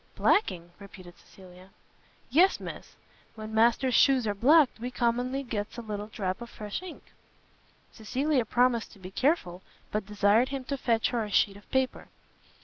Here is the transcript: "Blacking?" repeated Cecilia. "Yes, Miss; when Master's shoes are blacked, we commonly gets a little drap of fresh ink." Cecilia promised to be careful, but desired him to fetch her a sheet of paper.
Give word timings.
"Blacking?" 0.15 0.71
repeated 0.79 1.15
Cecilia. 1.19 1.69
"Yes, 2.31 2.59
Miss; 2.59 2.95
when 3.35 3.53
Master's 3.53 3.93
shoes 3.93 4.25
are 4.25 4.33
blacked, 4.33 4.79
we 4.79 4.89
commonly 4.89 5.43
gets 5.43 5.77
a 5.77 5.83
little 5.83 6.07
drap 6.07 6.41
of 6.41 6.49
fresh 6.49 6.81
ink." 6.81 7.03
Cecilia 7.91 8.43
promised 8.45 8.93
to 8.93 8.97
be 8.99 9.11
careful, 9.11 9.61
but 9.91 10.07
desired 10.07 10.49
him 10.49 10.63
to 10.63 10.75
fetch 10.75 11.09
her 11.09 11.23
a 11.23 11.29
sheet 11.29 11.55
of 11.55 11.69
paper. 11.69 12.07